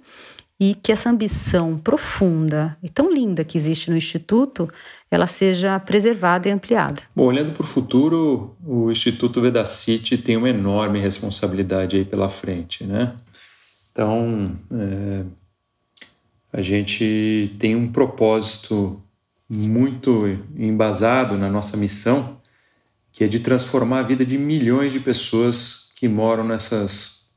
e 0.62 0.76
que 0.76 0.92
essa 0.92 1.10
ambição 1.10 1.76
profunda 1.76 2.78
e 2.80 2.88
tão 2.88 3.12
linda 3.12 3.42
que 3.42 3.58
existe 3.58 3.90
no 3.90 3.96
Instituto, 3.96 4.70
ela 5.10 5.26
seja 5.26 5.80
preservada 5.80 6.48
e 6.48 6.52
ampliada. 6.52 7.02
Bom, 7.16 7.24
olhando 7.24 7.50
para 7.50 7.64
o 7.64 7.66
futuro, 7.66 8.56
o 8.64 8.88
Instituto 8.88 9.40
Vedacity 9.40 10.16
tem 10.16 10.36
uma 10.36 10.48
enorme 10.48 11.00
responsabilidade 11.00 11.96
aí 11.96 12.04
pela 12.04 12.28
frente, 12.28 12.84
né? 12.84 13.12
Então, 13.90 14.56
é, 14.70 15.24
a 16.52 16.62
gente 16.62 17.56
tem 17.58 17.74
um 17.74 17.90
propósito 17.90 19.02
muito 19.50 20.38
embasado 20.56 21.36
na 21.36 21.50
nossa 21.50 21.76
missão, 21.76 22.40
que 23.10 23.24
é 23.24 23.26
de 23.26 23.40
transformar 23.40 23.98
a 23.98 24.04
vida 24.04 24.24
de 24.24 24.38
milhões 24.38 24.92
de 24.92 25.00
pessoas 25.00 25.90
que 25.96 26.06
moram 26.06 26.44
nessas 26.44 27.32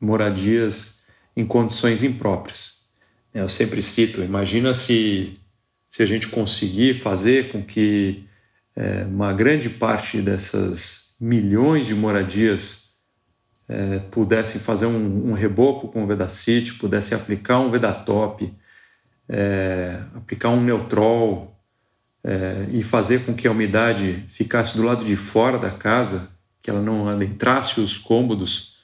moradias 0.00 0.99
em 1.40 1.46
condições 1.46 2.02
impróprias. 2.02 2.80
Eu 3.32 3.48
sempre 3.48 3.82
cito, 3.82 4.20
imagina 4.20 4.74
se, 4.74 5.38
se 5.88 6.02
a 6.02 6.06
gente 6.06 6.28
conseguir 6.28 6.94
fazer 6.94 7.50
com 7.50 7.62
que 7.62 8.24
é, 8.76 9.04
uma 9.04 9.32
grande 9.32 9.70
parte 9.70 10.20
dessas 10.20 11.16
milhões 11.20 11.86
de 11.86 11.94
moradias 11.94 12.96
é, 13.68 14.00
pudessem 14.10 14.60
fazer 14.60 14.86
um, 14.86 15.30
um, 15.30 15.32
reboco 15.32 15.88
com 15.88 16.02
o 16.02 16.06
Vedacity, 16.06 16.74
pudessem 16.74 17.16
aplicar 17.16 17.60
um 17.60 17.70
Vedatop, 17.70 18.52
é, 19.28 20.00
aplicar 20.14 20.50
um 20.50 20.62
Neutrol 20.62 21.56
é, 22.24 22.66
e 22.70 22.82
fazer 22.82 23.24
com 23.24 23.32
que 23.32 23.46
a 23.46 23.52
umidade 23.52 24.24
ficasse 24.26 24.76
do 24.76 24.82
lado 24.82 25.04
de 25.04 25.14
fora 25.14 25.56
da 25.56 25.70
casa, 25.70 26.30
que 26.60 26.68
ela 26.68 26.82
não 26.82 27.08
adentrasse 27.08 27.80
os 27.80 27.96
cômodos, 27.96 28.79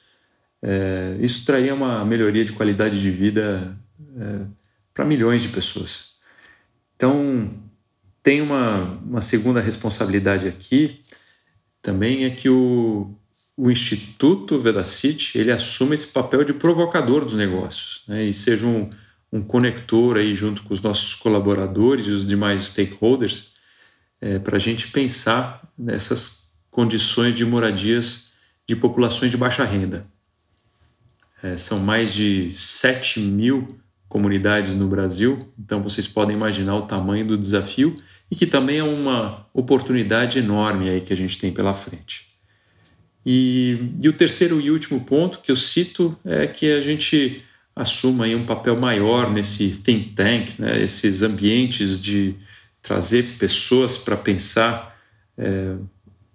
é, 0.61 1.17
isso 1.19 1.45
traria 1.45 1.73
uma 1.73 2.03
melhoria 2.03 2.43
de 2.43 2.51
qualidade 2.53 2.99
de 3.01 3.11
vida 3.11 3.77
é, 4.19 4.45
para 4.93 5.05
milhões 5.05 5.43
de 5.43 5.49
pessoas. 5.49 6.17
Então, 6.95 7.53
tem 8.23 8.41
uma, 8.41 8.99
uma 9.05 9.21
segunda 9.21 9.61
responsabilidade 9.61 10.47
aqui 10.47 11.01
também 11.81 12.25
é 12.25 12.29
que 12.29 12.49
o, 12.49 13.15
o 13.55 13.71
Instituto 13.71 14.59
Vedacity 14.59 15.37
ele 15.37 15.51
assume 15.51 15.95
esse 15.95 16.07
papel 16.07 16.43
de 16.43 16.53
provocador 16.53 17.23
dos 17.23 17.35
negócios 17.35 18.03
né, 18.07 18.25
e 18.25 18.33
seja 18.33 18.67
um, 18.67 18.89
um 19.31 19.41
conector 19.41 20.17
aí 20.17 20.35
junto 20.35 20.63
com 20.63 20.73
os 20.73 20.81
nossos 20.81 21.15
colaboradores 21.15 22.07
e 22.07 22.09
os 22.09 22.27
demais 22.27 22.67
stakeholders 22.67 23.53
é, 24.19 24.37
para 24.39 24.57
a 24.57 24.59
gente 24.59 24.89
pensar 24.89 25.61
nessas 25.77 26.53
condições 26.69 27.33
de 27.33 27.45
moradias 27.45 28.31
de 28.67 28.75
populações 28.75 29.31
de 29.31 29.37
baixa 29.37 29.63
renda. 29.63 30.05
É, 31.41 31.55
são 31.57 31.79
mais 31.81 32.13
de 32.13 32.51
7 32.53 33.19
mil 33.19 33.79
comunidades 34.07 34.73
no 34.73 34.87
Brasil, 34.87 35.51
então 35.59 35.83
vocês 35.83 36.07
podem 36.07 36.35
imaginar 36.35 36.75
o 36.75 36.83
tamanho 36.83 37.27
do 37.27 37.37
desafio 37.37 37.95
e 38.31 38.35
que 38.35 38.45
também 38.45 38.79
é 38.79 38.83
uma 38.83 39.45
oportunidade 39.53 40.39
enorme 40.39 40.89
aí 40.89 41.01
que 41.01 41.13
a 41.13 41.15
gente 41.15 41.37
tem 41.37 41.51
pela 41.51 41.73
frente. 41.73 42.25
E, 43.25 43.91
e 44.01 44.07
o 44.07 44.13
terceiro 44.13 44.61
e 44.61 44.71
último 44.71 45.01
ponto 45.01 45.39
que 45.39 45.51
eu 45.51 45.57
cito 45.57 46.17
é 46.23 46.47
que 46.47 46.71
a 46.71 46.81
gente 46.81 47.43
assuma 47.75 48.25
aí 48.25 48.33
um 48.33 48.45
papel 48.45 48.79
maior 48.79 49.31
nesse 49.31 49.69
think 49.69 50.13
tank, 50.13 50.57
né, 50.57 50.81
esses 50.81 51.21
ambientes 51.21 52.01
de 52.01 52.35
trazer 52.81 53.23
pessoas 53.37 53.97
para 53.97 54.15
pensar 54.15 54.97
é, 55.37 55.75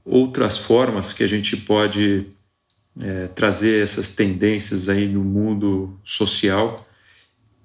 outras 0.04 0.58
formas 0.58 1.12
que 1.12 1.24
a 1.24 1.26
gente 1.26 1.56
pode 1.56 2.26
é, 3.00 3.28
trazer 3.28 3.82
essas 3.82 4.14
tendências 4.14 4.88
aí 4.88 5.08
no 5.08 5.22
mundo 5.22 5.98
social 6.04 6.86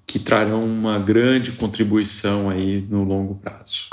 que 0.08 0.18
trarão 0.18 0.64
uma 0.64 0.98
grande 0.98 1.52
contribuição 1.52 2.48
aí 2.48 2.82
no 2.88 3.04
longo 3.04 3.34
prazo. 3.34 3.90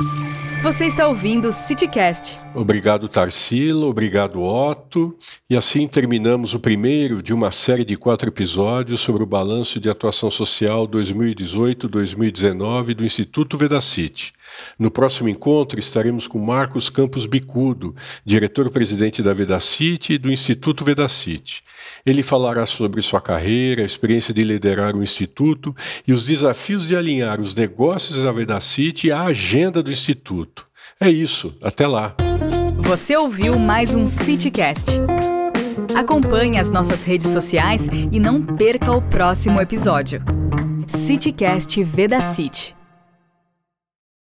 Você 0.63 0.85
está 0.85 1.09
ouvindo 1.09 1.49
o 1.49 1.51
CityCast. 1.51 2.39
Obrigado, 2.55 3.09
Tarsila. 3.09 3.85
Obrigado, 3.85 4.41
Otto. 4.41 5.13
E 5.49 5.57
assim 5.57 5.85
terminamos 5.89 6.53
o 6.53 6.59
primeiro 6.59 7.21
de 7.21 7.33
uma 7.33 7.51
série 7.51 7.83
de 7.83 7.97
quatro 7.97 8.29
episódios 8.29 9.01
sobre 9.01 9.23
o 9.23 9.27
balanço 9.27 9.77
de 9.77 9.89
atuação 9.89 10.31
social 10.31 10.87
2018-2019 10.87 12.93
do 12.93 13.03
Instituto 13.03 13.57
Vedacity. 13.57 14.31
No 14.77 14.91
próximo 14.91 15.29
encontro 15.29 15.79
estaremos 15.79 16.27
com 16.27 16.39
Marcos 16.39 16.89
Campos 16.89 17.25
Bicudo, 17.25 17.95
diretor-presidente 18.25 19.21
da 19.21 19.33
Vedacity 19.33 20.13
e 20.13 20.17
do 20.17 20.31
Instituto 20.31 20.83
Vedacity. 20.83 21.63
Ele 22.05 22.23
falará 22.23 22.65
sobre 22.65 23.01
sua 23.01 23.21
carreira, 23.21 23.81
a 23.81 23.85
experiência 23.85 24.33
de 24.33 24.43
liderar 24.43 24.95
o 24.95 25.03
Instituto 25.03 25.75
e 26.07 26.13
os 26.13 26.25
desafios 26.25 26.87
de 26.87 26.95
alinhar 26.95 27.39
os 27.39 27.55
negócios 27.55 28.23
da 28.23 28.31
Vedacity 28.31 29.11
à 29.11 29.23
agenda 29.23 29.81
do 29.81 29.91
Instituto. 29.91 30.65
É 30.99 31.09
isso, 31.09 31.55
até 31.61 31.87
lá. 31.87 32.15
Você 32.77 33.15
ouviu 33.15 33.57
mais 33.57 33.95
um 33.95 34.05
CityCast. 34.05 34.91
Acompanhe 35.95 36.59
as 36.59 36.69
nossas 36.69 37.03
redes 37.03 37.29
sociais 37.29 37.87
e 38.11 38.19
não 38.19 38.45
perca 38.45 38.91
o 38.91 39.01
próximo 39.01 39.59
episódio. 39.59 40.21
CityCast 40.87 41.83
Vedacity. 41.83 42.75